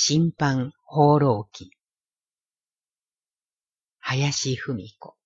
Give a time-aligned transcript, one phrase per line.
[0.00, 1.72] 審判放浪記
[3.98, 5.16] 林文子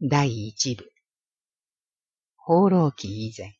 [0.00, 0.84] 第一部
[2.36, 3.56] 放浪記以前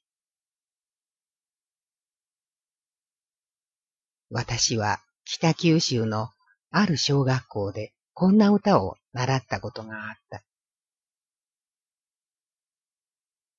[4.31, 6.29] 私は北九州の
[6.71, 10.45] ある小学校でこんな歌を習ったことがあった。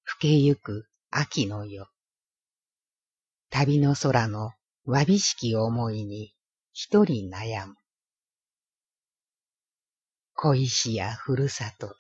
[0.06, 1.90] 更けゆく秋の夜。
[3.50, 4.54] 旅の空の
[4.86, 6.34] わびしき思いに
[6.74, 7.76] 一人悩む。
[10.34, 11.96] 恋しやふるさと、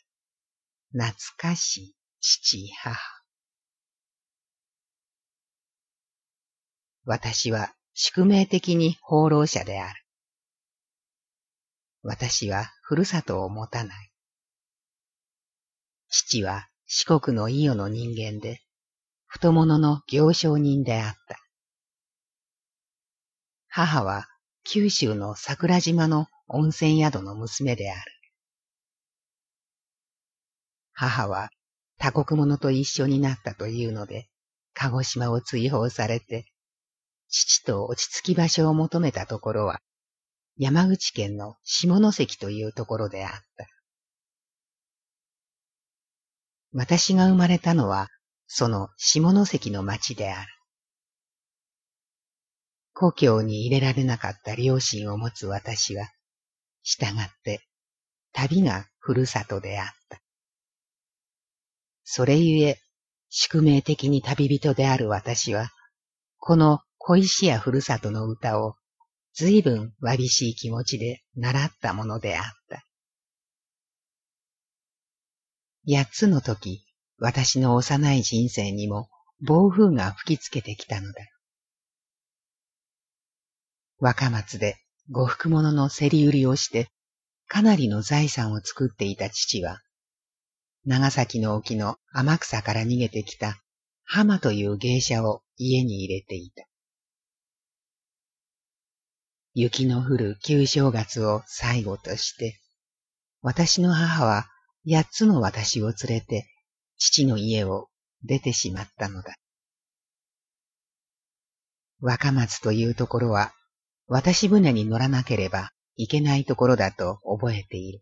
[0.91, 2.99] 懐かし父母。
[7.05, 10.03] 私は宿命的に放浪者である。
[12.01, 14.11] 私はふるさとを持たない。
[16.09, 18.61] 父は四国の伊予の人間で、
[19.25, 21.42] 太物の行商人であった。
[23.75, 24.27] 母は
[24.63, 28.01] 九州の桜島の温泉宿の娘である。
[30.91, 31.49] 母は
[31.97, 34.29] 他国者と一緒になったというので、
[34.75, 36.45] 鹿児島を追放されて、
[37.29, 39.79] 父と落ち着き場所を求めたところは、
[40.55, 43.67] 山口県の下関というところであった。
[46.73, 48.09] 私が生まれたのは、
[48.45, 50.62] その下関の町である。
[52.93, 56.07] 故郷に入れられなかった両親を持つ私は、
[56.83, 57.61] 従って
[58.33, 60.21] 旅がふるさとであった。
[62.03, 62.79] それゆえ、
[63.29, 65.69] 宿命的に旅人である私は、
[66.37, 68.75] この恋しやふるさとの歌を
[69.33, 72.85] 随分わびしい気持ちで習ったものであった。
[75.87, 76.85] 八つの時、
[77.17, 79.09] 私の幼い人生にも
[79.41, 81.32] 暴風が吹きつけてきたのだ。
[84.03, 84.75] 若松で
[85.11, 86.89] 呉服物の競り売りをして、
[87.47, 89.79] かなりの財産を作っていた父は、
[90.83, 93.63] 長崎の沖の天草から逃げてきた
[94.03, 96.65] 浜という芸者を家に入れていた。
[99.53, 102.59] 雪の降る旧正月を最後として、
[103.41, 104.47] 私の母は
[104.85, 106.49] 八つの私を連れて
[106.97, 107.87] 父の家を
[108.25, 109.37] 出てしまったのだ。
[112.01, 113.53] 若松というところは
[114.07, 118.01] 私船に乗らなければいけないところだと覚えている。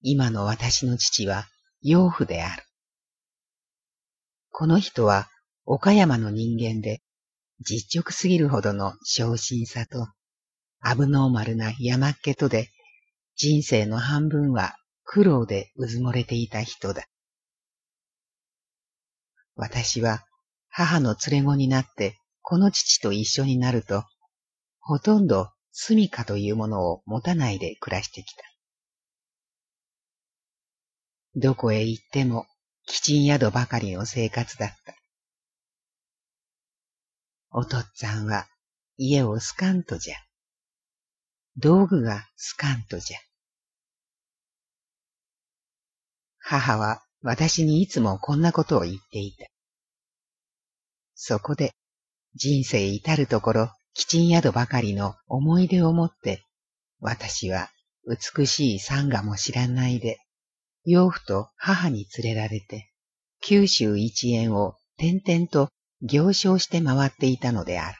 [0.00, 1.46] 今の私の父は
[1.80, 2.64] 養父である。
[4.50, 5.28] この人は
[5.64, 7.02] 岡山の人間で
[7.60, 10.08] 実直すぎるほどの昇進さと、
[10.80, 12.68] アブノーマルな山っ気とで
[13.36, 14.74] 人生の半分は
[15.04, 17.04] 苦労でうずもれていた人だ。
[19.54, 20.24] 私は
[20.68, 24.04] 母の連れ子になってこの父と一緒になると、
[24.80, 28.42] ほとんど住処というものを持たないで暮らしてきた。
[31.34, 32.46] どこへ行っても、
[32.84, 34.94] キチン宿ばかりの生活だった。
[37.50, 38.46] おとっつぁんは
[38.96, 40.16] 家をスカンとじゃ。
[41.56, 43.18] 道具がスカンとじゃ。
[46.38, 49.46] 母は私にいつもこんなことを言っていた。
[51.14, 51.72] そこで
[52.34, 56.44] 人生至るところ、キチン宿ばかりの思い出を持って、
[57.00, 57.70] 私は
[58.06, 60.18] 美しい山河も知らないで、
[60.84, 62.90] 養父と母に連れられて、
[63.40, 65.68] 九州一円を点々と
[66.00, 67.98] 行商して回っていたのである。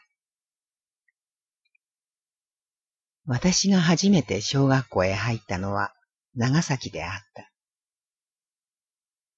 [3.25, 5.93] 私が初めて小学校へ入ったのは
[6.35, 7.51] 長崎であった。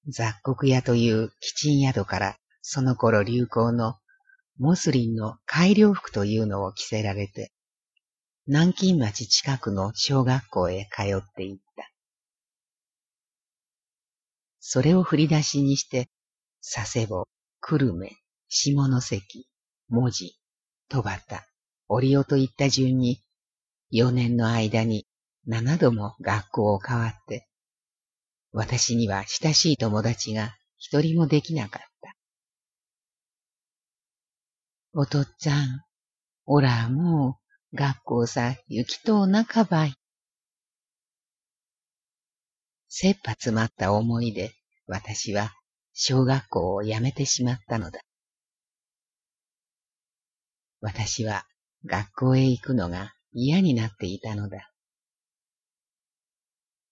[0.07, 3.95] 雑穀屋というキチン宿からその頃流行の
[4.57, 7.51] モスリンの改良服というのを着せられて、
[8.47, 11.89] 南京町近くの小学校へ通っていった。
[14.59, 16.09] それを振り出しにして、
[16.61, 17.27] 佐世保、
[17.59, 18.15] 久留米、
[18.47, 19.47] 下関、
[19.89, 20.37] 文字、
[20.89, 21.21] 戸端、
[21.87, 23.21] 折尾といった順に、
[23.91, 25.05] 四年の間に
[25.45, 27.47] 七度も学校を変わって、
[28.53, 31.94] 私には親しい友達が一人もできなかった。
[34.97, 35.81] おとっつぁん、
[36.45, 37.37] おらも
[37.73, 39.93] う学校さ行きとうなかばい。
[42.87, 44.53] 切羽詰まった思いで
[44.87, 45.51] 私は
[45.91, 47.99] 小学校を辞めてしまったのだ。
[50.79, 51.43] 私は
[51.85, 54.71] 学校へ行くのが嫌になっていたのだ。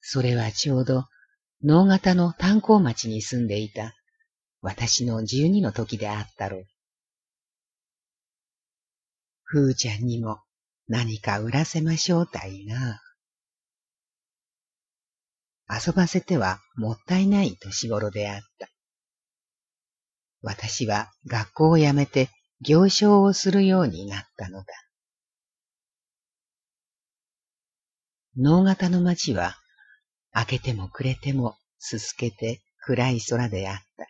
[0.02, 1.06] それはちょうど
[1.64, 3.94] 能型の炭鉱町に住んでいた
[4.60, 6.73] 私の十二の時であったろう。
[9.54, 10.40] ふーちゃんにも
[10.88, 13.00] 何か売らせましょうたいな。
[15.70, 18.68] 遊ばせてはもったいない年頃であった。
[20.42, 24.66] 私は学校を辞めて行商をするようになったのだ。
[28.36, 29.56] 能型の町は、
[30.36, 34.08] 明けても暮れてもすすけて暗い空であった。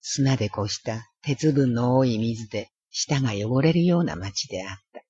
[0.00, 5.02] 砂でこした鉄分の多い水で舌が汚れるような町であった。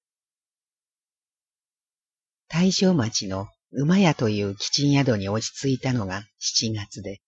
[2.48, 7.20] 大正町の馬屋という基地宿に落ち着いたのが七月で、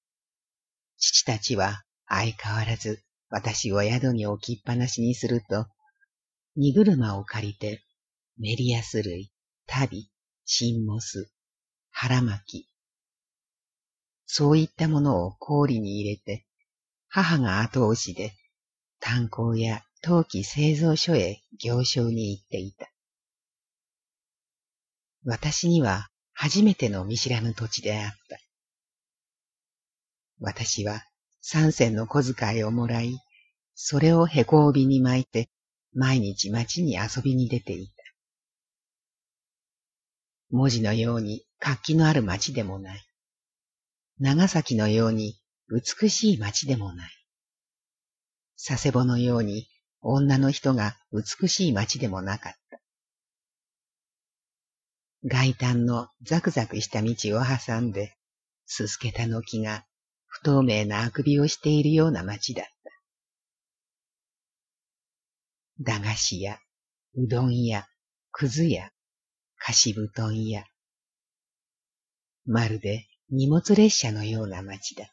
[0.98, 5.66] 父たちは相変わらず私を宿に置きっぱなしにすると、
[6.54, 7.82] 荷車を借りて、
[8.38, 9.32] メリヤス類、
[9.66, 10.10] 旅、
[10.44, 11.32] 新モス、
[11.90, 12.68] 腹巻き、
[14.26, 16.44] そういったものを氷に入れて、
[17.08, 18.32] 母が後押しで、
[19.00, 22.90] 炭鉱や陶器製造所へ行商に行っていた。
[25.24, 28.38] 私には初めての見知らぬ土地であった。
[30.40, 31.04] 私は
[31.40, 33.16] 三銭の小遣いをもらい、
[33.76, 35.48] それをへこ帯に巻いて、
[35.94, 37.94] 毎日町に遊びに出ていた。
[40.50, 43.00] 文字のように活気のある町でもない。
[44.18, 47.10] 長崎のように美しい町でもない。
[48.64, 49.68] 佐世保のように
[50.02, 52.80] 女の人が美しい町でもなかった。
[55.24, 58.16] 外端のザクザクした道を挟んで、
[58.66, 59.86] すすけたの木が
[60.26, 62.72] 不透明なあくびをしているような町だった。
[65.80, 66.58] 駄菓子屋、
[67.14, 67.86] うどん屋、
[68.32, 68.90] くず屋、
[69.56, 70.64] 貸し布団屋。
[72.44, 75.12] まるで荷物列車のような町だ。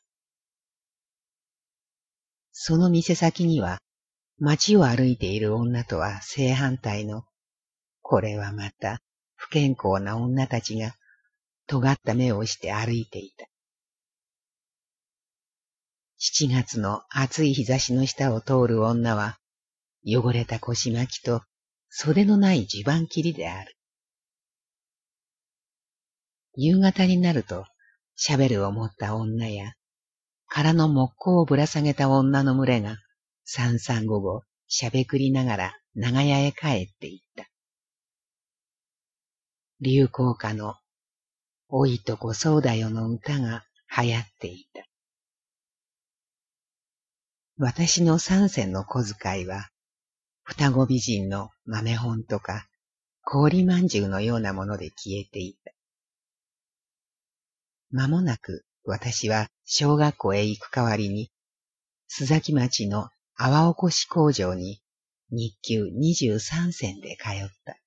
[2.52, 3.80] その店先には、
[4.40, 7.24] 街を歩いている女とは正反対の、
[8.02, 9.02] これはまた
[9.36, 10.96] 不健康な女たちが、
[11.68, 13.48] 尖った目をして歩いていた。
[16.18, 19.38] 七月の暑い日差しの下を通る女は、
[20.06, 21.44] 汚れた腰巻きと
[21.90, 23.76] 袖のない地盤切りである。
[26.56, 27.66] 夕方になると、
[28.16, 29.74] シャベルを持った女や、
[30.48, 32.98] 空の木工をぶら下げた女の群れが、
[33.52, 37.50] 三三五五、しゃべくりながら長屋へ帰っていった。
[39.82, 40.76] 流行歌の、
[41.68, 43.66] おいとこそうだよの歌が
[43.98, 44.86] 流行っていた。
[47.58, 49.70] 私の三銭の小遣いは、
[50.44, 52.68] 双子美人の豆本とか、
[53.24, 55.72] 氷まんじゅうのようなもので消えていた。
[57.90, 61.32] まもなく私は小学校へ行く代わりに、
[62.16, 63.10] 須崎町の
[63.42, 64.82] 泡起こし工場に
[65.32, 67.78] 日給23銭で通った。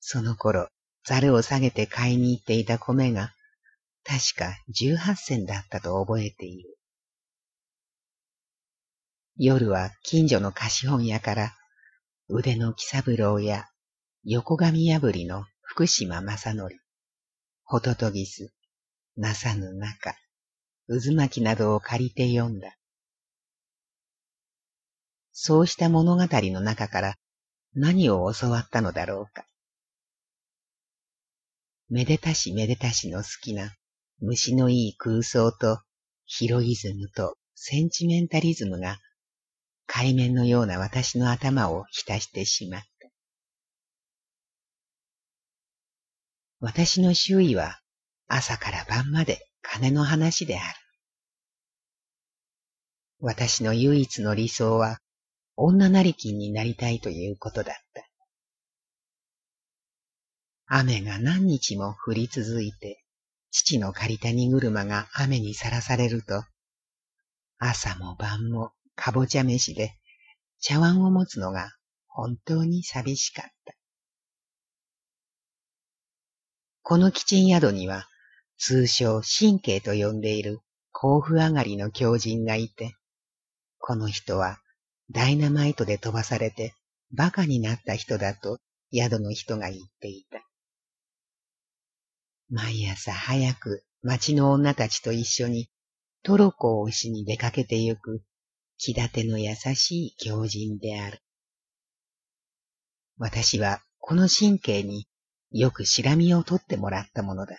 [0.00, 0.68] その頃、
[1.02, 3.32] ザルを下げて買いに行っていた米が、
[4.04, 6.76] 確か18銭だったと覚えている。
[9.38, 11.54] 夜は近所の貸本屋から
[12.28, 13.64] 腕の木三郎や
[14.24, 16.68] 横髪破りの福島正則、
[17.64, 18.52] ホトトギス、
[19.16, 20.14] なさぬ中、
[20.86, 22.76] 渦巻きなどを借りて読んだ。
[25.38, 27.14] そうした物語の中から
[27.74, 29.44] 何を教わったのだろうか。
[31.90, 33.76] めでたしめでたしの好きな
[34.18, 35.82] 虫のいい空想と
[36.24, 38.96] ヒロイズムとセンチメンタリズムが
[39.86, 42.86] 海面のような私の頭を浸してしまった。
[46.60, 47.78] 私の周囲は
[48.26, 50.74] 朝から晩まで金の話である。
[53.20, 54.98] 私の唯一の理想は
[55.56, 58.06] 女成金になりたいということだった。
[60.66, 63.02] 雨が何日も降り続いて、
[63.50, 66.44] 父の借りた荷車が雨にさらされると、
[67.58, 69.94] 朝も晩もかぼちゃ飯で
[70.60, 71.70] 茶碗を持つのが
[72.06, 73.74] 本当に寂しかった。
[76.82, 78.06] この基地宿には、
[78.58, 80.60] 通称神経と呼んでいる
[80.92, 82.94] 甲府上がりの狂人がいて、
[83.78, 84.58] この人は
[85.10, 86.74] ダイナマイトで飛ばされて
[87.12, 88.58] 馬鹿になった人だと
[88.92, 90.42] 宿の人が言っていた。
[92.48, 95.68] 毎朝早く町の女たちと一緒に
[96.22, 98.22] トロコを押しに出かけてゆく
[98.78, 101.20] 気立ての優しい狂人である。
[103.18, 105.06] 私はこの神経に
[105.50, 107.56] よくしらみを取ってもらったものだ。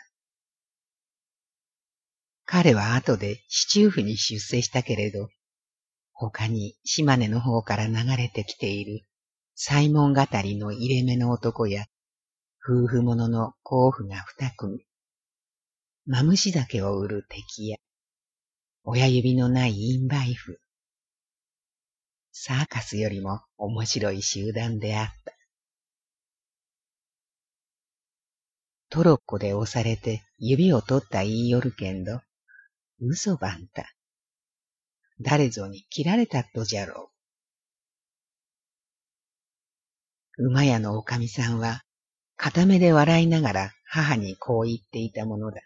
[2.46, 5.30] 彼は後で市中府に出世したけれど、
[6.20, 9.06] 他に島根の方から流れてきている
[9.56, 11.86] 西門語りの入れ目の男や、
[12.68, 14.80] 夫婦者の甲府が二組、
[16.08, 17.78] マムシ酒を売る敵や、
[18.84, 20.60] 親指のないインバイフ、
[22.32, 25.34] サーカスよりも面白い集団であった。
[28.90, 32.22] トロッコで押されて指を取った言いよるけんど、
[33.00, 33.97] 嘘ばんた。
[35.20, 37.12] 誰ぞに切られたとじゃろ
[40.38, 40.48] う。
[40.50, 41.82] 馬屋のおかみさんは、
[42.36, 45.62] 片目で笑いながら母にこう言っていたものだ。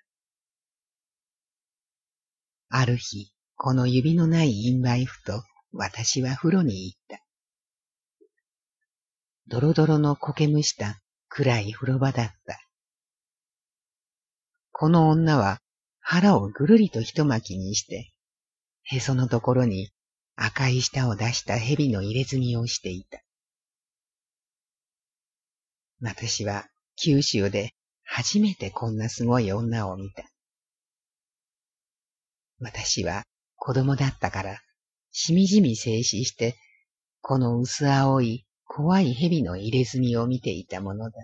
[2.70, 5.43] ある日、この指のないインバイフと
[5.74, 7.20] 私は風呂に行った。
[9.48, 12.60] ドロドロの苔むした暗い風呂場だった。
[14.72, 15.60] この女は
[16.00, 18.11] 腹をぐるりと一巻きにして、
[18.84, 19.90] へそのところに
[20.36, 23.22] 赤い舌を出した蛇の入れ墨をしていた。
[26.02, 27.74] 私は九州で
[28.04, 30.24] 初めてこんなすごい女を見た。
[32.60, 33.24] 私は
[33.56, 34.60] 子供だったから、
[35.12, 36.56] しみじみ静止して、
[37.22, 41.18] この薄青い怖い蛇の入れ墨を見ていたものだ。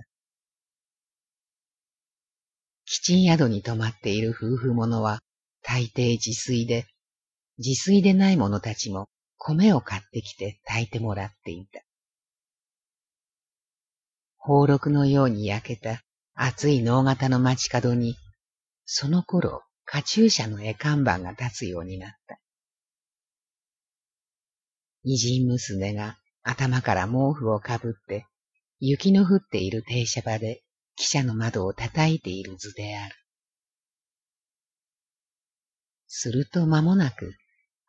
[2.86, 5.20] 吉宿に泊まっている夫婦者は
[5.62, 6.88] 大抵自炊で、
[7.60, 11.82] 自炊でない者たちも米を買ってきて炊いてもらっていた。
[14.40, 16.02] 宝禄のように焼けた
[16.34, 18.16] 熱い能型の街角に、
[18.86, 22.40] その頃、カチューシャの絵看板が立つようになった。
[25.04, 28.26] 二人娘が頭から毛布をかぶって、
[28.80, 30.62] 雪の降っている停車場で
[31.00, 33.16] 汽車の窓を叩いている図である。
[36.08, 37.34] すると間もなく、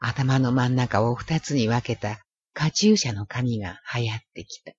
[0.00, 2.20] 頭の真ん中を二つに分けた
[2.52, 4.72] カチューシャの髪が流行ってきた。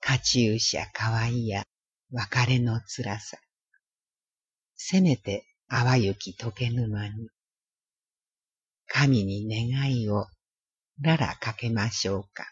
[0.00, 1.64] カチューシャかわいや、
[2.12, 3.38] 別れの辛さ。
[4.76, 7.28] せめて淡雪溶け沼に。
[8.86, 10.26] 神に願いを、
[11.00, 12.44] ららかけましょうか。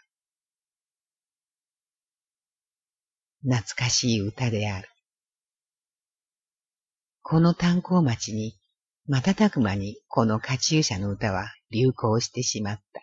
[3.43, 4.89] 懐かしい歌である。
[7.23, 8.59] この炭鉱町に、
[9.07, 13.03] 瞬く間にこのカチューシャの歌は流行してしまった。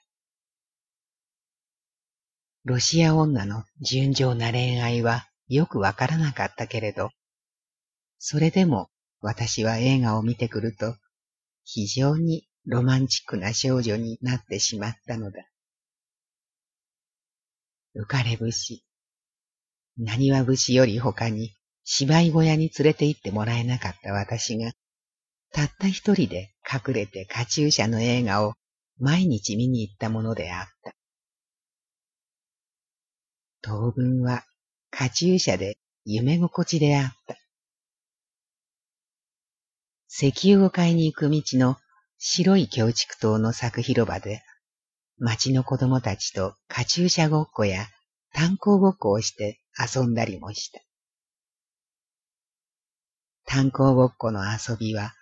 [2.63, 7.11] ロシア女の純情な恋愛はよくわからなかったけれど、
[8.17, 8.89] それでも
[9.19, 10.95] 私は映画を見てくると、
[11.63, 15.43] 非常にロマンチックな少女になってしまったのだ。
[17.95, 18.83] 浮かれ節、
[19.97, 21.53] 何は節より他に
[21.83, 24.71] 芝居小屋に連れて行ってもらえなかった私が、
[25.51, 28.53] たった一人で隠れてカチューシャの映画を
[28.99, 30.93] 毎日見に行ったものであった。
[33.61, 34.43] 当分は
[34.89, 37.37] カチューシャで夢心地であった。
[40.07, 41.77] 石油を買いに行く道の
[42.17, 44.43] 白い京畜島の作広場で、
[45.17, 47.87] 町の子供たちとカチューシャごっこや
[48.33, 50.79] 炭鉱ごっこをして遊んだりもした。
[53.45, 55.13] 炭鉱ごっこの遊びは、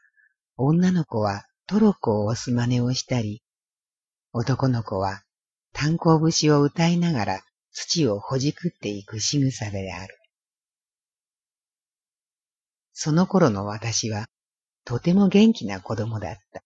[0.62, 3.42] 女の子はトロッコを押す真似をしたり、
[4.34, 5.24] 男の子は
[5.72, 10.18] 炭鉱節を歌いながら土をほじくっていく仕草である。
[12.92, 14.28] その頃の私は、
[14.84, 16.62] とても元気な子供だった。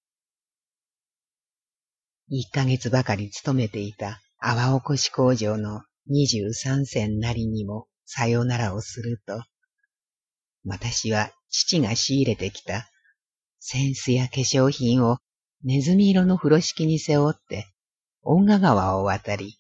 [2.30, 9.44] 一ヶ月ばかり勤めていた泡起こし工場の二十三銭なりにもさよならをすると、
[10.66, 12.90] 私は父が仕入れてきた
[13.66, 15.20] 扇子や化粧品を
[15.64, 17.66] ネズミ色の風呂敷に背負って
[18.22, 19.58] 恩賀川を渡り、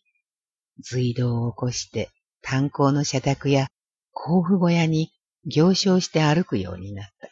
[0.79, 2.09] 随道を起こして
[2.41, 3.67] 炭鉱の社宅や
[4.11, 5.11] 甲府小屋に
[5.45, 7.29] 行商して歩くようになった。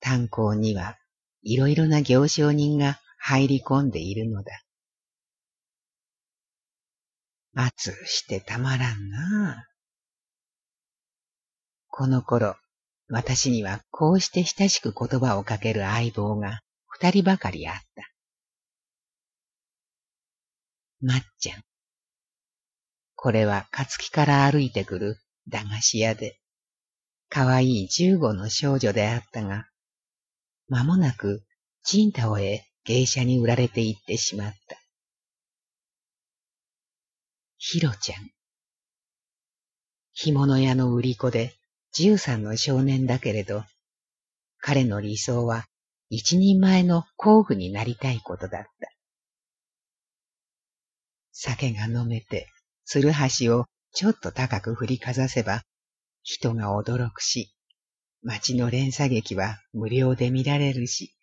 [0.00, 0.98] 炭鉱には
[1.42, 4.52] いろいろな行商人が入り込んでいるのだ。
[7.54, 9.66] 圧してたまらんな
[11.88, 12.56] この頃、
[13.10, 18.08] 私にはこうして親しく言葉をかける相棒が二人ばかりあった。
[21.00, 21.62] まっちゃん。
[23.16, 26.38] これはかつきから歩いてくる駄菓子屋で、
[27.28, 29.66] かわいい十五の少女であったが、
[30.68, 31.42] 間もなく
[31.82, 34.76] チンタオへ芸者に売られて行ってしまった。
[37.58, 38.30] ヒロちゃん。
[40.12, 41.59] 干物屋の売り子で
[41.92, 43.64] 十三の少年だけれど、
[44.58, 45.66] 彼の理想は
[46.08, 48.68] 一人前の甲府になりたいことだった。
[51.32, 52.48] 酒が飲めて、
[52.84, 55.62] つるはしをちょっと高く振りかざせば、
[56.22, 57.54] 人が驚くし、
[58.22, 61.16] 街の連鎖劇は無料で見られるし、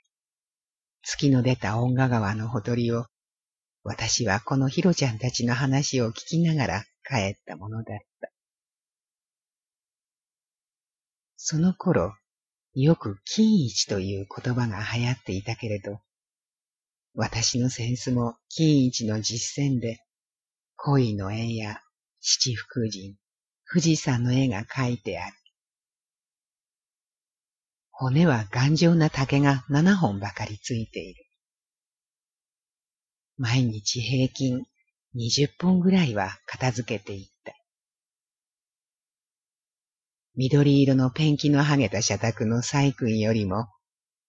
[1.03, 3.05] 月の出た音楽川のほとりを、
[3.83, 8.31] 私はこのヒロちゃんたちの話を聞きながら帰ったものだった。
[11.38, 12.15] その頃、
[12.74, 16.00] よく金一という言葉が流行っていたけれど、
[17.13, 20.00] 私のセンスも金一の実践で、
[20.75, 21.79] 恋の絵や
[22.20, 23.15] 七福神、
[23.72, 25.36] 富士山の絵が描いてある。
[27.91, 31.25] 骨は頑丈な竹が七本ばかりついている。
[33.38, 34.65] 毎日平均
[35.13, 37.53] 二十本ぐらいは片付けていった。
[40.39, 43.65] 緑色のペンキの剥げた社宅の細君よりも、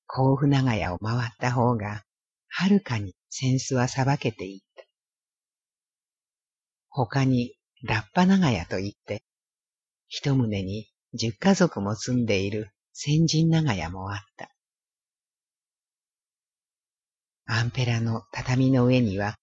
[0.07, 2.03] 甲府長屋を回った方が、
[2.49, 4.85] はるかに扇子はさばけていった。
[6.89, 9.23] 他に、ラッパ長屋といって、
[10.09, 14.51] 一棟に十家族も住んでいる先人長屋もあった。
[17.45, 19.37] アンペラの畳の上には、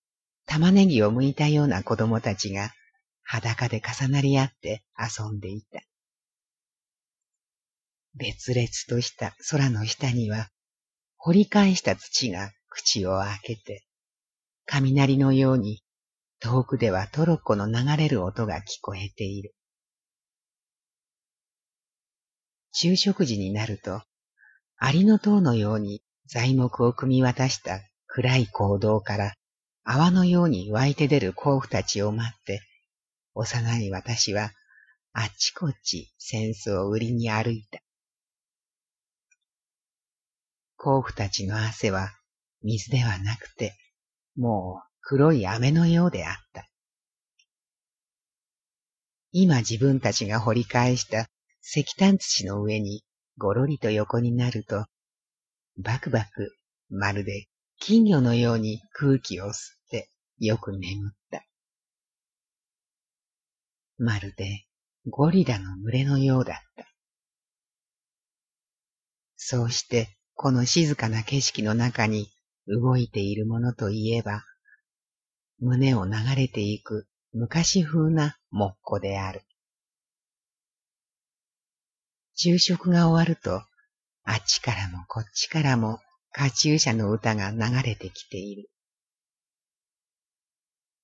[0.47, 2.71] 玉ねぎを剥いたような子供たちが
[3.21, 5.79] 裸で重なり合って遊んでいた。
[8.15, 10.49] 別々とした空の下には、
[11.17, 13.85] 掘り返した土が口を開けて、
[14.65, 15.83] 雷のように
[16.39, 19.53] 遠くではトロッコの流れる音が聞こえている。
[22.71, 24.01] 昼食時になると、
[24.77, 29.33] アリの塔のように材木を組み渡した暗い行動から
[29.83, 32.61] 泡のように湧いて出る甲府たちを待って、
[33.33, 34.51] 幼い私は
[35.13, 37.84] あっちこっち扇子を売りに歩いた。
[40.77, 42.11] 甲府たちの汗は
[42.63, 43.75] 水ではなくて、
[44.35, 46.67] もう黒い飴のようであった。
[49.31, 51.27] 今自分たちが掘り返した
[51.61, 53.03] 石炭土の上に
[53.37, 54.85] ごろりと横になると、
[55.77, 56.55] バクバク、
[56.89, 57.47] まるで
[57.79, 59.53] 金魚のように空気を吸っ
[59.89, 60.09] て
[60.39, 61.45] よく眠った。
[63.97, 64.65] まるで
[65.07, 66.85] ゴリラの群れのようだった。
[69.35, 72.29] そうしてこの静かな景色の中に
[72.67, 74.43] 動いているものといえば、
[75.59, 79.41] 胸を流れていく昔風な木工である。
[82.35, 83.63] 昼食が終わると、
[84.23, 85.99] あっちからもこっちからも
[86.31, 88.69] カチューシャの歌が流れてきている。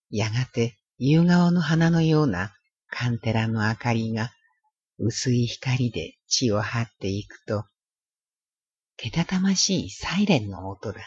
[0.09, 2.53] やがて夕顔の花のような
[2.89, 4.31] カンテラの明かりが
[4.97, 7.63] 薄い光で血を張っていくと、
[9.03, 11.01] けたたましいサイレンの音だ。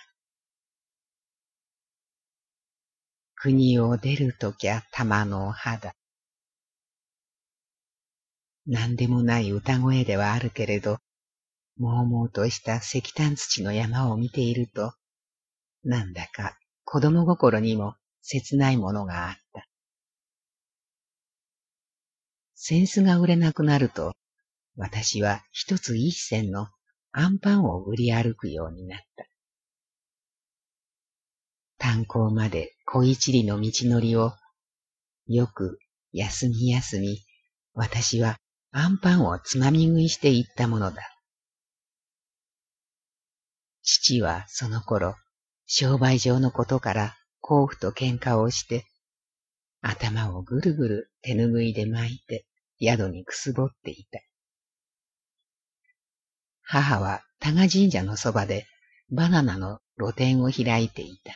[3.36, 5.94] 国を出るときゃ玉の肌。
[8.66, 10.98] 何でもない歌声ではあるけれど、
[11.78, 14.92] もうもうとした石炭土の山を見ていると、
[15.84, 19.68] なんだか子供心にも切ないものがあった。
[22.56, 24.14] 扇子が売れなくなると、
[24.76, 26.66] 私は一つ一銭の
[27.16, 29.24] アンパンを売り歩くようになった。
[31.78, 34.32] 炭鉱まで小一里の道のりを、
[35.28, 35.78] よく
[36.12, 37.24] 休み休み、
[37.72, 38.36] 私は
[38.72, 41.02] アンパンをつまみ食いしていったものだ。
[43.84, 45.14] 父はその頃、
[45.66, 48.86] 商売上のことから甲府と喧嘩をして、
[49.80, 52.44] 頭をぐるぐる手ぬぐいで巻いて
[52.80, 54.18] 宿にくすぼっていた。
[56.64, 58.66] 母は多賀神社のそばで
[59.10, 61.34] バナナの露店を開いていた。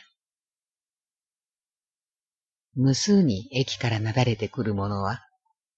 [2.75, 5.21] 無数に駅から流れてくるものは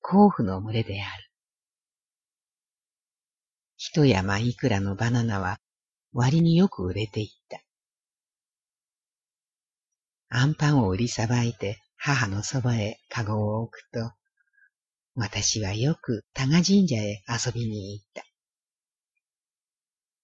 [0.02, 1.24] 甲府の群れである。
[3.78, 5.58] 一山いくらのバナナは
[6.14, 7.62] 割によく売れていった。
[10.30, 14.12] アンパンを売りさばいて母のそばへカゴを置くと、
[15.16, 18.31] 私はよく多賀神社へ遊びに行った。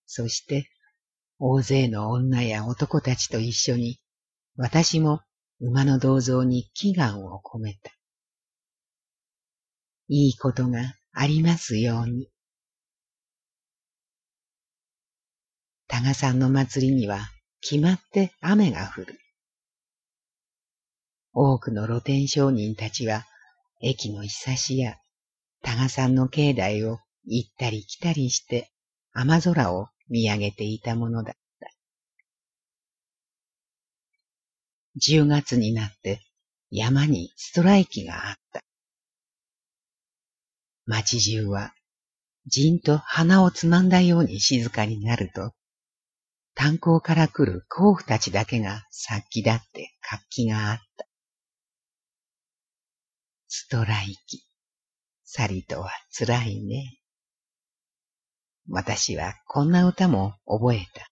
[0.07, 0.69] そして、
[1.37, 3.99] 大勢の女や男たちと一緒に、
[4.55, 5.21] 私も
[5.59, 7.91] 馬の銅像に祈願を込めた。
[10.07, 12.29] いいことがありますように。
[15.87, 17.29] 多賀さんの祭りには
[17.61, 19.19] 決まって雨が降る。
[21.33, 23.25] 多くの露天商人たちは
[23.81, 24.97] 駅のひさしや
[25.61, 28.71] 多賀さんの境内を行ったり来たりして
[29.11, 31.69] 雨空を見上げていたものだった。
[35.03, 36.21] 10月になって
[36.71, 38.63] 山にストライキがあった。
[40.85, 41.73] 街中は
[42.47, 45.51] じんと鼻をつまんだように静かになると、
[46.55, 51.05] 炭鉱から来る甲府たちだけが殺気だって活気があった。
[53.49, 54.45] ストライキ。
[55.25, 56.96] サリとは辛いね。
[58.69, 61.07] 私はこんな歌も覚えた。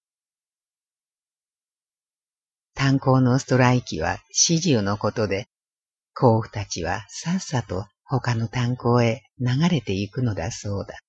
[2.74, 5.48] 炭鉱のストライキは始終のことで、
[6.14, 11.00] 甲府たちはさっさと他の炭鉱へ流れていくのだそうだ。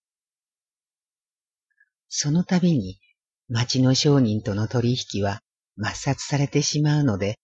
[2.08, 3.00] その度に
[3.48, 5.40] 町の商人との取引は
[5.78, 7.40] 抹殺されてしまうので、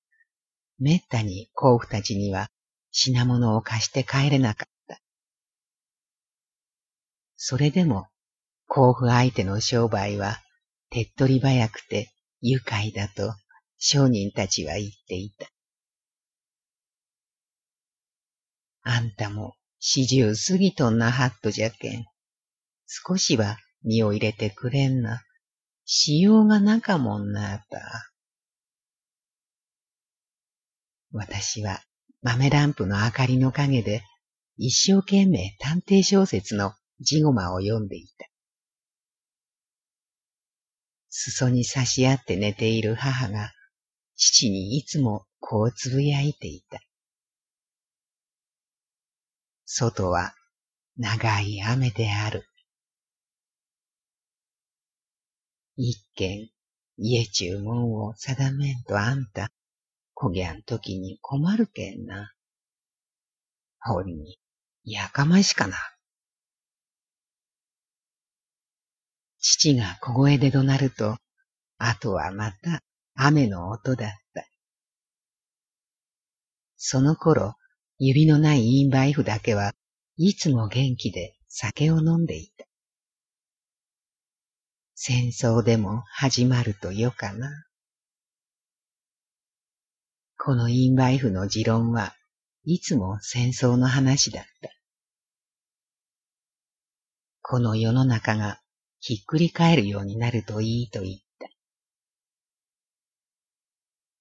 [0.79, 2.49] めったに甲府たちには
[2.93, 5.01] 品物を貸して帰れなかった。
[7.37, 8.07] それでも
[8.75, 10.39] 甲府相手の商売は
[10.89, 12.09] 手っ取り早くて
[12.41, 13.35] 愉快だと
[13.77, 15.47] 商人たちは言っていた。
[18.81, 22.07] あんたも四十過ぎとんなはっとじゃけん。
[22.87, 25.23] 少しは身を入れてくれんな。
[25.85, 28.11] しようがなかもんなあた。
[31.13, 31.83] 私は
[32.23, 34.03] 豆ランプの明かりの陰で
[34.57, 38.32] 一生懸命探偵小説のジゴマを読んでいた。
[41.15, 43.53] 裾に差し合って寝ている母が
[44.17, 46.81] 父にいつもこうつぶやいていた。
[49.67, 50.33] 外は
[50.97, 52.47] 長い雨である。
[55.77, 56.49] 一軒、
[56.97, 59.51] 家注文を定めんとあんた、
[60.15, 62.33] こぎゃんときに困るけんな。
[63.81, 64.39] ほんに、
[64.85, 65.77] やかましかな。
[69.43, 71.19] 父が小声で怒鳴ると、
[71.77, 72.81] あとはまた
[73.15, 74.47] 雨の音だった。
[76.77, 77.55] その頃、
[77.99, 79.75] 指のないインバイフだけは
[80.17, 82.65] いつも元気で酒を飲んでいた。
[84.95, 87.51] 戦争でも始まるとよかな。
[90.39, 92.15] このインバイフの持論は
[92.65, 94.71] いつも戦争の話だった。
[97.41, 98.62] この世の中が
[99.05, 101.49] ひっくり返るようになるといいと言った。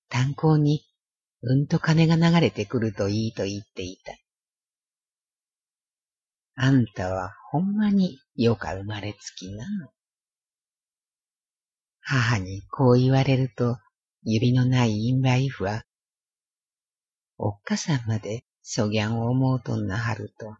[0.09, 0.83] 炭鉱に
[1.43, 4.13] うんと金が流れてくるといいと言っていた。
[6.55, 9.67] あんたはほんまによか生まれつきな。
[11.99, 13.77] 母にこう言われると、
[14.23, 15.83] 指のないインバイフは、
[17.37, 20.55] おっかさんまでそぎゃんを思うとんなはると。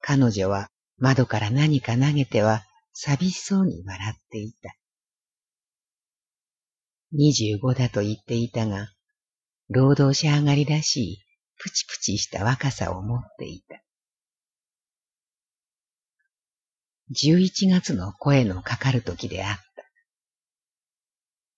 [0.00, 0.68] 彼女は
[0.98, 4.74] 窓から何か投げては寂しそうに笑っていた。
[7.12, 8.88] 二十五だと言っていたが、
[9.68, 11.18] 労働者上がりらしい
[11.58, 13.82] プチプチした若さを持っていた。
[17.10, 19.62] 十一月の声のかかる時であった。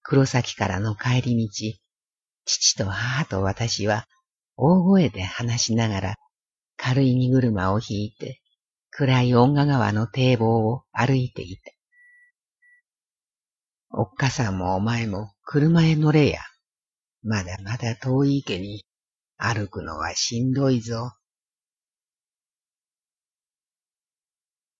[0.02, 1.78] 黒崎からの帰り道、
[2.44, 4.06] 父と母と私は
[4.56, 6.16] 大声で話しながら
[6.76, 8.40] 軽い荷車を引いて
[8.90, 11.72] 暗い恩賀川の堤防を歩いていた。
[13.90, 16.40] おっかさんもお前も車へ乗れや。
[17.22, 18.84] まだまだ遠い池に
[19.36, 21.12] 歩くのはしんどいぞ。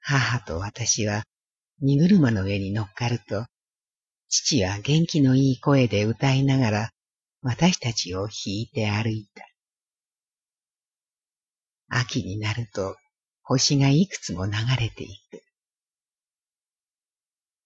[0.01, 1.25] 母と私は
[1.81, 3.47] 荷車の上に乗っかると、
[4.29, 6.91] 父は元気のいい声で歌いながら
[7.43, 9.45] 私たちを引いて歩いた。
[11.89, 12.97] 秋になると
[13.51, 15.43] 星がいくつも流れていく。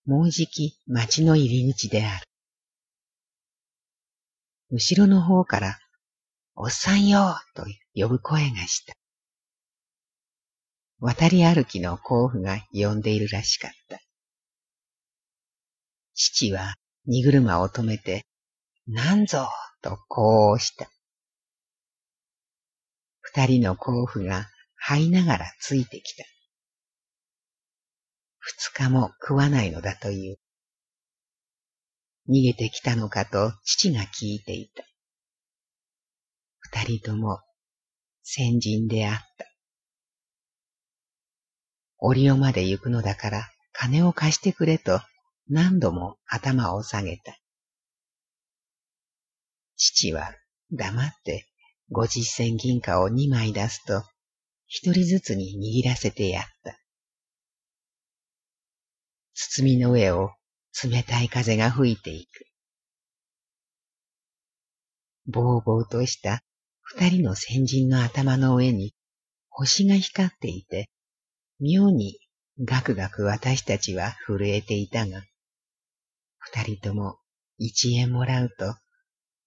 [0.06, 2.26] もうじき町の入り口である。
[4.70, 5.80] 後ろの方から、
[6.54, 7.66] おっさんよと
[7.96, 8.94] 呼ぶ声がした。
[11.00, 13.98] 渡り歩きの甲府が呼んでいるらしかった。
[16.14, 18.24] 父は荷車を止めて、
[18.86, 19.48] なんぞ
[19.82, 20.88] とこうした。
[23.20, 24.51] 二人の甲府が
[24.88, 26.24] 這いながらついてきた。
[28.40, 30.38] 二日も食わないのだという。
[32.28, 34.84] 逃げてきたのかと父が聞いていた。
[36.58, 37.40] 二人とも
[38.22, 39.46] 先人であった。
[41.98, 45.00] 折尾まで行くのだから金を貸してくれと
[45.48, 47.36] 何度も頭を下げた。
[49.76, 50.34] 父は
[50.72, 51.46] 黙って
[51.90, 54.02] 五十銭銀貨を二枚出すと
[54.74, 56.78] 一人ずつに握らせてやった。
[59.34, 60.30] 包みの上を
[60.82, 62.46] 冷たい風が吹いていく。
[65.26, 66.42] ぼうぼうとした
[66.80, 68.94] 二人の先人の頭の上に
[69.50, 70.88] 星が光っていて、
[71.60, 72.18] 妙に
[72.64, 75.22] ガクガク私たちは震えていたが、
[76.38, 77.18] 二人とも
[77.58, 78.74] 一円もらうと、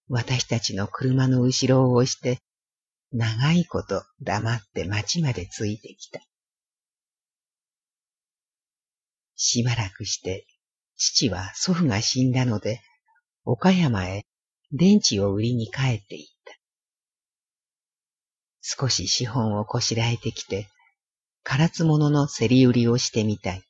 [0.08, 2.38] 私たちの車の後ろを押して、
[3.18, 6.20] 長いこと黙って町までついてきた。
[9.36, 10.46] しばらくして、
[10.98, 12.82] 父は祖父が死んだので、
[13.46, 14.26] 岡山へ
[14.70, 16.54] 電池を売りに帰っていった。
[18.60, 20.68] 少し資本をこしらえてきて、
[21.42, 23.62] 唐津物の競り売りをしてみたい。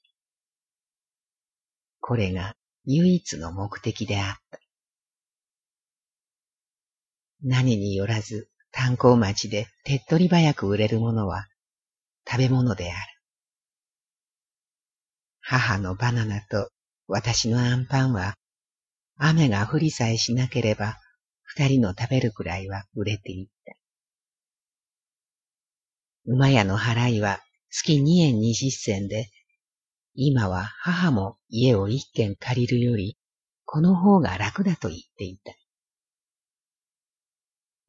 [2.01, 4.59] これが唯一の目的であった。
[7.45, 8.49] 何によらず
[8.79, 11.47] 炭鉱町で手っ取り早く売れるものは
[12.31, 12.95] 食べ物である。
[15.41, 16.69] 母のバナナと
[17.09, 18.35] 私のアンパンは
[19.17, 20.99] 雨が降りさえしなければ
[21.43, 23.75] 二人の食べるくらいは売れていった。
[26.27, 29.31] 馬屋の払いは月二円二十銭で、
[30.15, 33.17] 今は母も家を一軒借りるより、
[33.65, 35.55] この方が楽だと言っていた。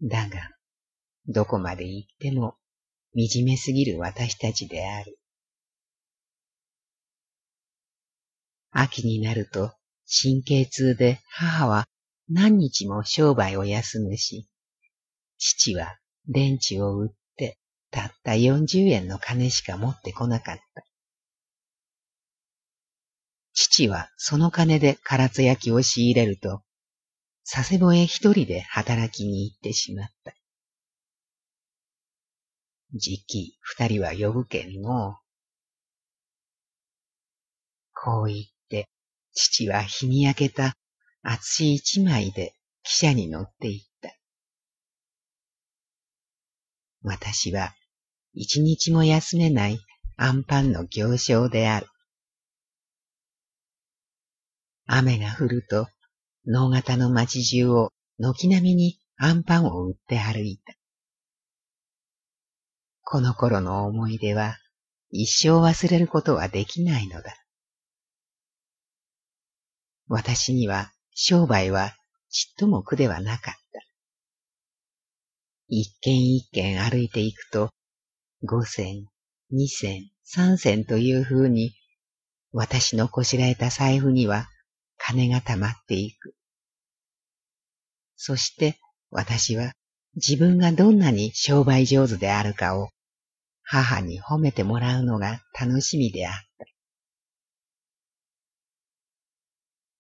[0.03, 0.56] だが、
[1.27, 2.55] どこまで行っても
[3.15, 5.19] 惨めすぎる私たちである。
[8.71, 9.71] 秋になると
[10.09, 11.85] 神経痛で母は
[12.29, 14.47] 何日も商売を休むし、
[15.37, 17.57] 父は電池を売って
[17.91, 20.83] たった40円の金しか持ってこなかった。
[23.53, 26.61] 父はその金で唐津焼きを仕入れると、
[27.49, 30.33] 佐世保へ一人で働きに行ってしまった。
[32.97, 35.17] じき二人は呼ぶけんの。
[37.93, 38.89] こう言って、
[39.33, 40.75] 父は日に焼けた
[41.23, 44.15] 厚い一枚で汽車に乗って行った。
[47.01, 47.73] 私は
[48.33, 49.79] 一日も休めない
[50.15, 51.87] アンパンの行商である。
[54.85, 55.87] 雨が降ると、
[56.45, 60.76] 能型の町中を軒並みにアンパンを売って歩いた。
[63.09, 64.57] この頃の思い出は
[65.11, 67.33] 一生忘れることはできないのだ。
[70.09, 71.95] 私には商売は
[72.29, 73.81] ちっとも苦ではなかった。
[75.69, 77.69] 一軒一軒歩いていくと、
[78.43, 79.05] 五銭、
[79.51, 81.71] 二銭、三銭というふうに、
[82.51, 84.49] 私のこしらえた財布には
[84.97, 86.35] 金が溜まっていく。
[88.17, 88.77] そして
[89.11, 89.71] 私は
[90.17, 92.89] 自分がどんなに商売上手であるかを
[93.69, 96.65] 母に褒めてもらうのが楽しみであった。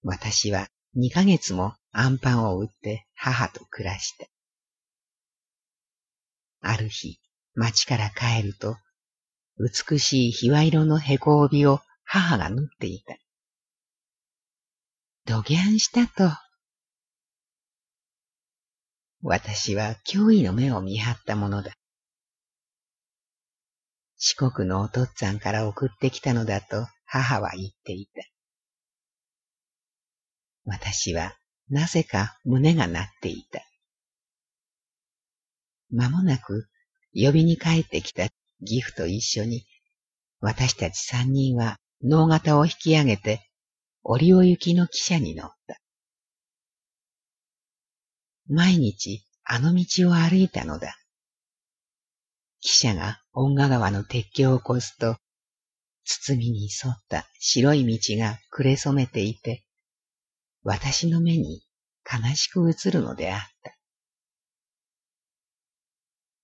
[0.03, 4.25] 私は二ヶ月もアンパンを売って母と暮らした。
[6.61, 7.19] ある日、
[7.55, 8.77] 町から帰ると、
[9.57, 13.17] 美しいひわ色のへこ帯を母が縫っていた。
[15.25, 16.31] どぎゃんしたと。
[19.21, 21.76] 私は脅威の目を見張ったものだ。
[24.17, 28.23] 四国のお父っつぁんから送ってきたのだと母は言っていた。
[30.65, 31.35] 私は
[31.69, 33.61] なぜか胸が鳴っていた。
[35.89, 36.67] まもなく
[37.13, 38.27] 呼びに帰ってきた
[38.61, 39.65] 義父と一緒に、
[40.39, 43.47] 私たち三人は脳型を引き上げて、
[44.03, 45.79] 折尾行きの汽車に乗った。
[48.49, 50.95] 毎日あの道を歩いたのだ。
[52.63, 55.15] 汽車が恩賀川の鉄橋を越すと、
[56.05, 59.63] 包みに沿った白い道が暮れ染めていて、
[60.63, 61.61] 私の目に
[62.03, 63.77] 悲しく映るのであった。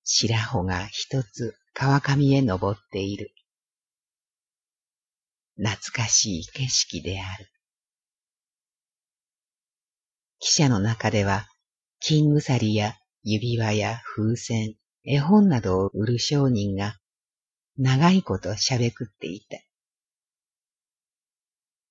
[0.04, 3.34] 白穂が一つ川上へ登っている。
[5.58, 7.50] 懐かしい景色である。
[10.40, 11.48] 汽車の中では、
[12.00, 16.98] 金鎖や指輪や風船、絵本などを売る商人が
[17.78, 19.58] 長いこと喋くっていた。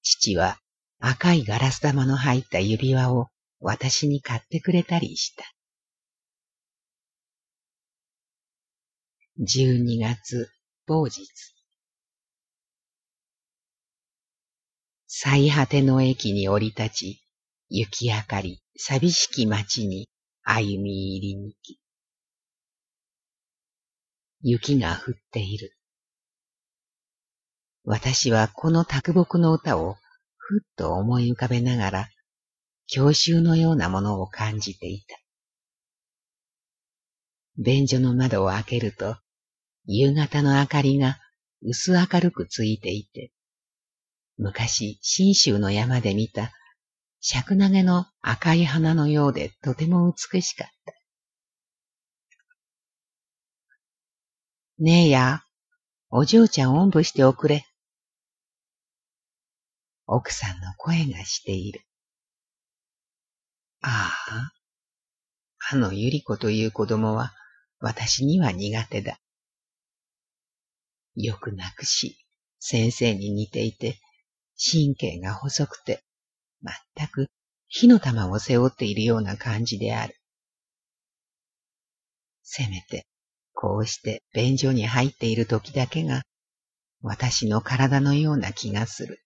[0.03, 0.59] 父は
[0.99, 3.29] 赤いガラス玉の入った指輪を
[3.61, 5.45] 私に買ってくれたりした。
[9.39, 10.51] 十二月
[10.87, 11.27] 某日。
[15.07, 17.23] 最果ての駅に降り立ち、
[17.69, 20.09] 雪明かり、寂しき街に
[20.43, 21.82] 歩み入りにき。
[24.43, 25.77] 雪が降っている。
[27.85, 29.97] 私はこの卓木の歌を
[30.37, 32.09] ふっと思い浮かべながら、
[32.87, 35.17] 教習のようなものを感じていた。
[37.59, 39.17] 便所の窓を開けると、
[39.85, 41.19] 夕方の明かりが
[41.63, 43.31] 薄明るくついていて、
[44.39, 46.53] 昔信州の山で見た
[47.21, 51.02] 尺投げの赤い花のようでとても美しかった。
[54.85, 55.45] ねえや、
[56.11, 57.65] お嬢ちゃんおんぶしておくれ。
[60.09, 61.83] 奥さんの声がしている。
[63.81, 64.53] ああ、
[65.71, 67.33] あのゆり子という子供は
[67.79, 69.21] 私には苦手だ。
[71.15, 72.17] よく泣くし、
[72.59, 74.01] 先生に似ていて、
[74.59, 76.03] 神経が細くて、
[76.61, 77.31] まったく
[77.69, 80.17] 火の玉を背負っているような感じである。
[82.43, 83.07] せめて、
[83.63, 86.23] こうして便所に入っている時だけが、
[87.01, 89.23] 私の体のような気がする。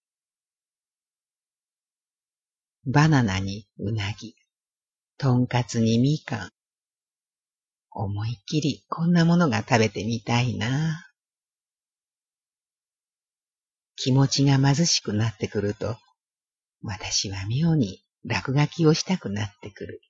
[2.84, 4.36] バナナにうなぎ、
[5.16, 6.50] とんかつにみかん。
[7.90, 11.02] 思いっきりこんなものが食べてみたいな。
[13.96, 15.96] 気持ちが貧しくなってくると、
[16.82, 20.02] 私は妙に落書きをしたくなってくる。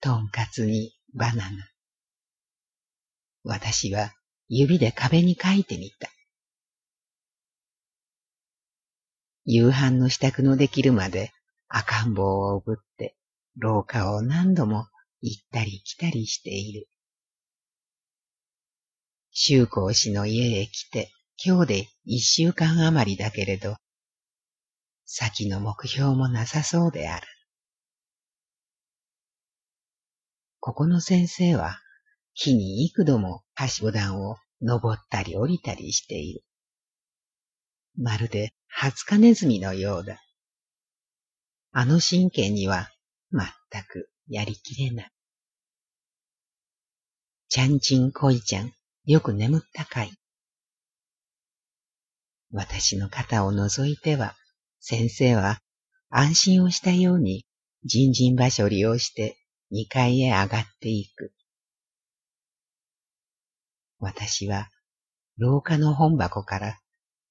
[0.00, 1.73] とんかつにバナナ。
[3.44, 4.12] 私は
[4.48, 6.08] 指で壁に書いてみた。
[9.44, 11.32] 夕飯の支度のできるまで
[11.68, 13.14] 赤ん坊をおぶって
[13.56, 14.88] 廊下を何度も
[15.20, 16.88] 行ったり来たりしている。
[19.30, 21.12] 修行師の家へ来て
[21.44, 23.76] 今日で一週間余りだけれど、
[25.04, 27.26] 先の目標もなさそうである。
[30.60, 31.78] ここの先生は、
[32.34, 36.44] 日に幾度もはしご段を登ったり降りたりしている。
[37.96, 38.52] まるで
[38.96, 40.20] ツカネズミのようだ。
[41.72, 42.90] あの神経には
[43.32, 45.10] 全くやりきれない。
[47.48, 48.72] ちゃんちんこいちゃん、
[49.04, 50.12] よく眠ったかい。
[52.50, 54.34] 私の肩を覗いては、
[54.80, 55.60] 先生は
[56.10, 57.44] 安心をしたように、
[57.84, 59.36] 人人場所を利用して
[59.70, 61.32] 二階へ上がっていく。
[64.04, 64.68] 私は
[65.38, 66.78] 廊下の本箱から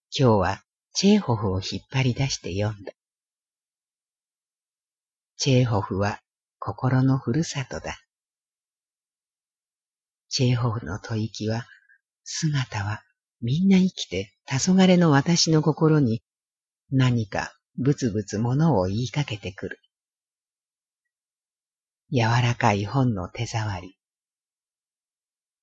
[0.10, 2.94] 今日はチェーホフを引っ張り出して読んだ。
[5.38, 6.20] チェーホフは
[6.58, 8.00] 心のふるさとだ。
[10.30, 11.68] チェーホフの吐息は、
[12.24, 13.04] 姿は
[13.40, 16.24] みんな生きて黄昏の私の心に
[16.92, 19.80] 何かブツブツものを言いかけてくる。
[22.12, 23.96] 柔らかい本の手触り。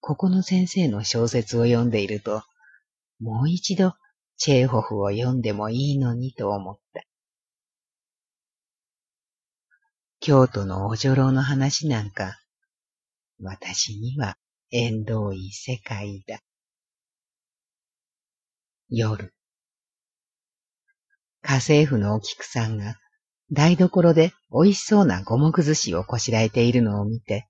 [0.01, 2.43] ここの先生の小説を読んでいると、
[3.21, 3.95] もう一度
[4.37, 7.03] チェーホフを読んでもいいのにと思った。
[10.21, 12.39] 京都のお女郎の話なんか、
[13.43, 14.37] 私には
[14.71, 16.41] 縁遠い世界だ。
[18.89, 19.33] 夜。
[21.43, 22.97] 家政婦のお菊さんが
[23.53, 27.49] 台所で美味しそうな五目寿司をこしらえているのを見て、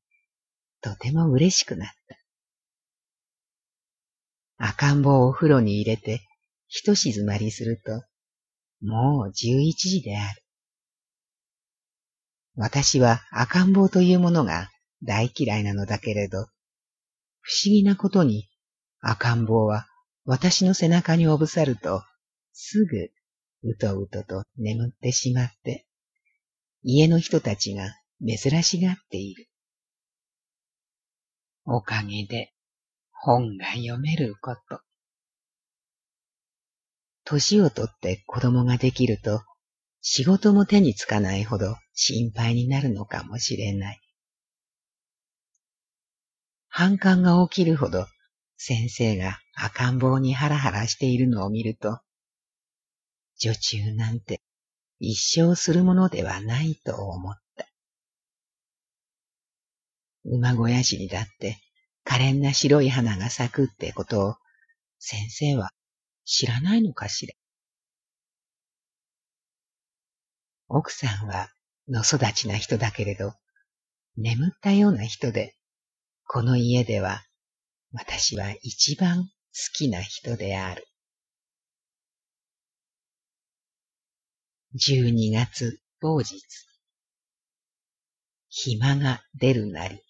[0.81, 2.20] とても嬉しくなった。
[4.63, 6.21] 赤ん坊をお風呂に入れて、
[6.69, 8.05] ひと静まりすると、
[8.87, 10.43] もう十一時である。
[12.57, 14.71] 私は赤ん坊というものが
[15.03, 16.47] 大嫌いなのだけれど、
[17.41, 18.51] 不思議なことに
[19.01, 19.87] 赤ん坊は
[20.27, 22.03] 私の背中におぶさると、
[22.53, 23.09] すぐ、
[23.63, 25.87] うとうとと眠ってしまって、
[26.83, 29.49] 家の人たちが珍しがっている。
[31.65, 32.53] おかげで
[33.23, 34.81] 本が読めること。
[37.25, 39.43] 年をとって子供ができると、
[40.01, 44.01] 仕事も手につかないほど心配になるのかもしれない。
[46.69, 48.07] 反感が起きるほど
[48.57, 52.01] 先生が赤ん坊にハラハラしているのを見ると、
[53.39, 54.41] 女中なんて
[54.99, 57.67] 一生するものではないと思った。
[60.25, 61.59] 馬小屋市にだって
[62.05, 64.35] 可憐な白い花が咲くってことを
[64.99, 65.71] 先生は
[66.25, 67.35] 知らないのかしら？
[70.69, 71.49] 奥さんは
[71.89, 73.35] の育ちな人だけれど、
[74.17, 75.57] 眠ったような人で、
[76.27, 77.23] この家では
[77.93, 79.31] 私は一番好
[79.75, 80.87] きな人である。
[84.75, 86.41] 十二月某日。
[88.49, 90.01] 暇が出るなり。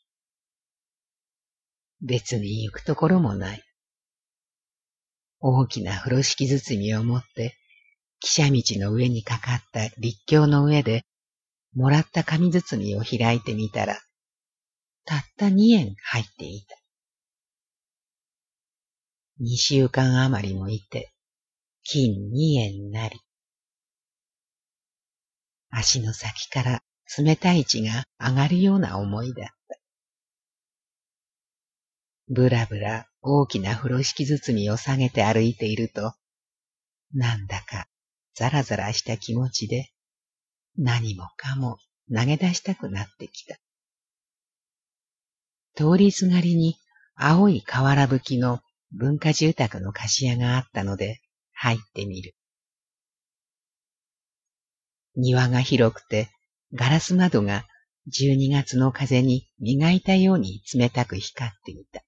[2.02, 3.62] 別に行くところもない。
[5.40, 7.56] 大きな風呂敷包みを持って、
[8.22, 11.04] 汽車道の上にかかった立教の上で、
[11.74, 13.98] もらった紙包みを開いてみたら、
[15.04, 16.76] たった2円入っていた。
[19.40, 21.10] 2週間余りもいて、
[21.82, 23.18] 金2円なり。
[25.70, 26.82] 足の先から
[27.16, 29.79] 冷たい血が上がるような思いだった。
[32.32, 36.14] ぶらぶら大きな風呂敷包みを下げて歩いていると、
[37.12, 37.88] なんだか
[38.34, 39.90] ザラザラした気持ちで
[40.78, 41.78] 何もかも
[42.14, 43.56] 投げ出したくなってきた。
[45.74, 46.76] 通りすがりに
[47.16, 48.60] 青い瓦吹きの
[48.92, 51.20] 文化住宅の貸し屋があったので
[51.52, 52.36] 入ってみる。
[55.16, 56.30] 庭が広くて
[56.74, 57.64] ガラス窓が
[58.16, 62.04] 12月の風に磨いたように冷たく光っていた。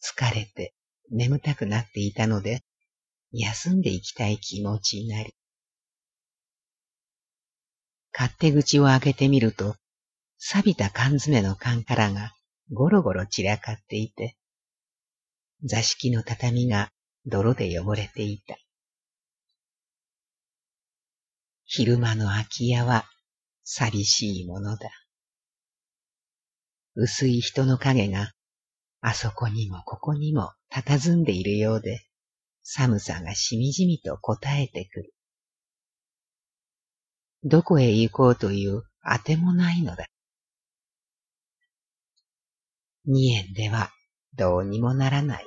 [0.00, 0.74] 疲れて
[1.10, 2.62] 眠たくなっていたので、
[3.32, 5.34] 休んでいきたい気持ちになり、
[8.12, 9.76] 勝手口を開けてみると、
[10.38, 12.32] 錆びた缶詰の缶からが
[12.72, 14.36] ゴロゴロ散らかっていて、
[15.64, 16.90] 座敷の畳が
[17.26, 18.56] 泥で汚れていた。
[21.64, 23.04] 昼間の空き家は
[23.62, 24.90] 寂しいものだ。
[26.94, 28.32] 薄い人の影が
[29.00, 32.04] あそこにもここにも佇んでいるようで、
[32.62, 35.14] 寒さがしみじみと答えてくる。
[37.44, 40.06] どこへ行こうというあてもないのだ。
[43.06, 43.90] 二円では
[44.34, 45.46] どうにもならない。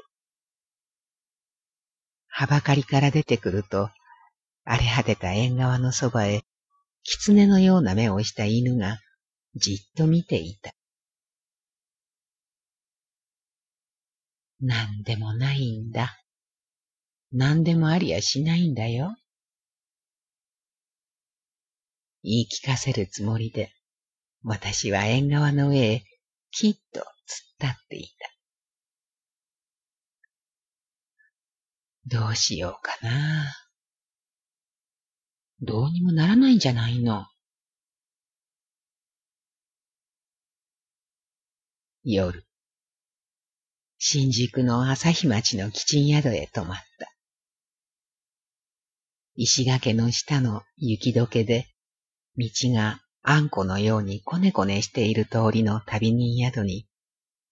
[2.28, 3.89] はばかりから出てくると、
[4.64, 6.43] 荒れ果てた縁側のそばへ、
[7.04, 8.99] 狐のような目をした犬が
[9.56, 10.72] じっと見ていた。
[14.62, 16.18] なんでもないんだ。
[17.32, 19.16] なんでもありやしないんだよ。
[22.24, 23.72] 言い聞かせるつもりで、
[24.43, 26.03] 私は縁側の上へ
[26.51, 27.05] きっと突っ
[27.59, 28.32] 立っていた。
[32.20, 33.53] どうしようかな。
[35.62, 37.28] どうにもならないんじゃないの。
[42.03, 42.45] 夜。
[44.04, 47.14] 新宿の朝日町のキチン宿へ泊まった。
[49.36, 51.68] 石垣の下の雪解けで、
[52.36, 56.88] 道があんこのようにこねこねしている通りの旅人宿に、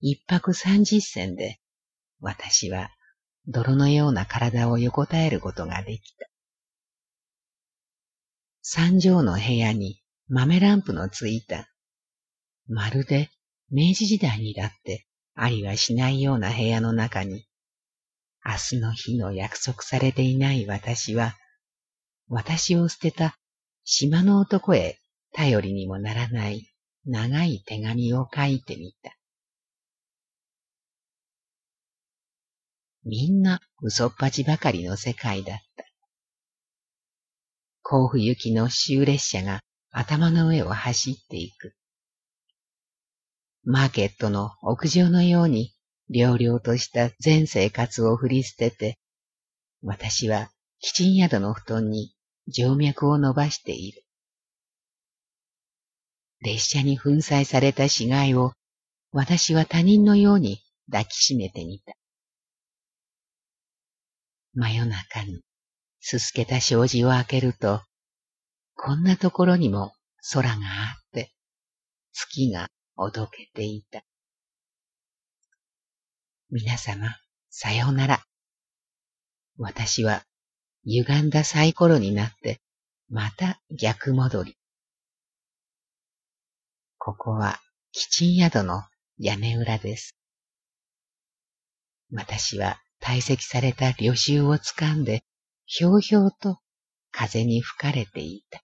[0.01, 1.59] 一泊三十銭で、
[2.19, 2.89] 私は
[3.47, 6.27] 泥のような体を横たえることができた。
[8.63, 11.69] 三畳の部屋に豆ランプのついた、
[12.67, 13.29] まるで
[13.69, 17.45] 明治時代にだってありはしないような部屋の中に、
[18.45, 21.35] 明日の日の約束されていない私は、
[22.27, 23.37] 私を捨てた
[23.83, 24.99] 島の男へ
[25.33, 26.69] 頼りにもならない
[27.05, 29.15] 長い手紙を書いてみた。
[33.03, 35.85] みんな嘘っぱちばかりの世界だった。
[37.81, 39.61] 甲府行きの終列車が
[39.91, 41.73] 頭の上を走っていく。
[43.63, 45.73] マーケットの屋上のように、
[46.09, 48.97] 寥々とした全生活を振り捨てて、
[49.83, 50.49] 私は
[50.79, 52.15] キチン宿の布団に
[52.51, 54.03] 静脈を伸ばしている。
[56.41, 58.53] 列車に粉砕された死骸を
[59.11, 61.93] 私は他人のように抱きしめてみた。
[64.53, 65.41] 真夜中に
[65.99, 67.81] すすけた障子を開けると、
[68.75, 69.93] こんなところにも
[70.33, 71.31] 空があって、
[72.13, 72.69] 月が
[73.01, 74.03] おどけていた。
[76.51, 77.15] 皆様、
[77.49, 78.25] さようなら。
[79.57, 80.25] 私は
[80.83, 82.59] 歪んだサイコロになって、
[83.07, 84.57] また逆戻り。
[86.97, 87.61] ここは、
[87.93, 88.83] キチン宿の
[89.17, 90.17] 屋根裏です。
[92.11, 95.23] 私は堆積された旅愁をつかんで、
[95.65, 96.59] ひょうひょうと
[97.11, 98.61] 風に吹かれていた。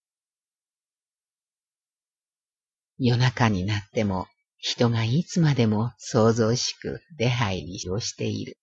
[2.98, 4.28] 夜中になっても
[4.58, 8.58] 人がいつまでも想像しく出入りをしている。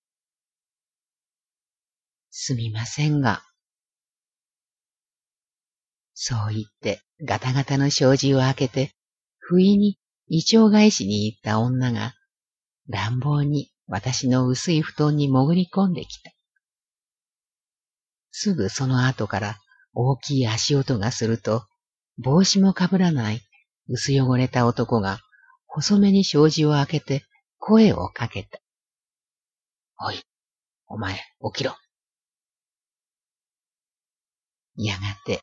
[2.31, 3.43] すみませんが。
[6.15, 8.93] そう言ってガタガタの障子を開けて、
[9.39, 12.15] 不意に胃腸返しに行った女が
[12.89, 16.33] 乱暴に私の薄い布団に潜り込んできた。
[18.31, 19.59] すぐその後から
[19.95, 21.67] 大きい足音がすると、
[22.17, 23.43] 帽子もかぶらない
[23.93, 25.21] 薄汚れた男が
[25.67, 27.27] 細めに障子を開けて
[27.59, 28.59] 声をかけた。
[30.01, 30.23] おい、
[30.87, 31.21] お前、起
[31.55, 31.77] きろ。
[34.77, 35.43] やがて、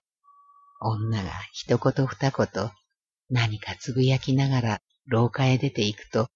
[0.81, 2.71] 女が一言二言、
[3.29, 6.27] 何かつぶやきながら廊下へ出て行くと、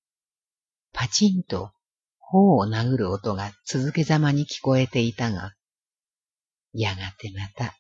[0.93, 1.71] パチンと
[2.19, 5.55] 頬を殴る音が続けざまに聞こえていたが、
[6.73, 7.75] やがてまた、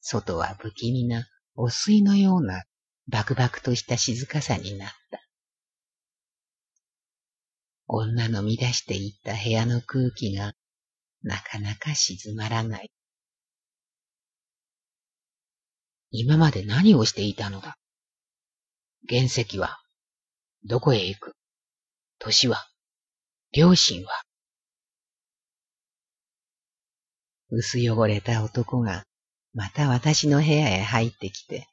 [0.00, 1.26] 外は不気味な
[1.56, 2.62] 汚水のような
[3.08, 5.20] バクバクとした静かさになった。
[7.88, 10.52] 女の乱していった部屋の空気が
[11.22, 12.90] なかなか静まらない。
[16.10, 17.76] 今まで何をしていたのだ？
[19.08, 19.78] 原石は
[20.64, 21.32] どこへ行く？
[22.18, 22.64] 年は？
[23.52, 24.10] 両親は？
[27.50, 29.04] 薄汚れた男が
[29.52, 31.66] また私の部屋へ入ってきて、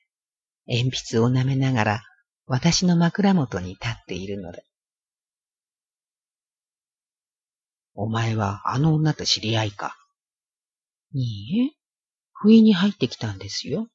[0.70, 2.04] 鉛筆を舐めながら
[2.46, 4.60] 私の枕元に立っているのだ。
[7.96, 9.96] お前はあの女と知り合いか？
[11.12, 11.72] いいえ、
[12.34, 13.88] 不意に入ってきたんですよ。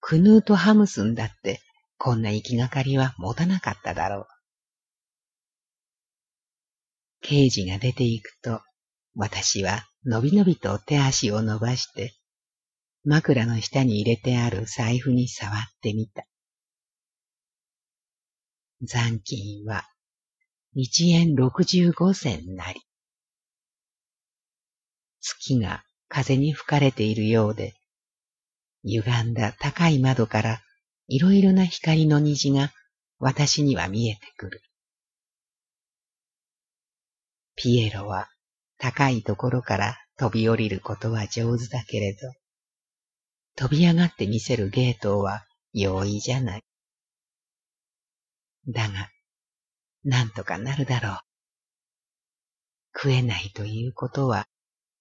[0.00, 1.60] クヌート・ハムスンだって
[1.96, 4.26] こんな行きがかりは持たなかっただろう。
[7.22, 8.60] 刑事が出て行くと、
[9.14, 12.14] 私はのびのびと手足を伸ばして、
[13.04, 16.24] 枕の下に入れてある財布に触ってみた。
[18.82, 19.84] 残金は
[20.74, 22.80] 一円六十五銭なり。
[25.20, 27.74] 月が風に吹かれているようで、
[28.84, 30.62] 歪んだ高い窓から
[31.06, 32.72] いろいろな光の虹が
[33.18, 34.62] 私には見えてくる。
[37.54, 38.28] ピエロは
[38.78, 42.32] 高いところから飛び降りることは上手だけれど、
[43.56, 46.64] 飛び上がってみせるゲートは容易じゃない。
[48.66, 49.10] だが、
[50.04, 51.18] なんとかなるだろう。
[52.96, 54.46] 食えないということは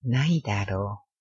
[0.04, 1.12] ないだろう。